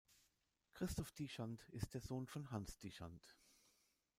Christoph 0.73 1.11
Dichand 1.11 1.69
ist 1.69 1.93
der 1.93 2.01
Sohn 2.01 2.25
von 2.25 2.49
Hans 2.49 2.79
Dichand. 2.79 3.37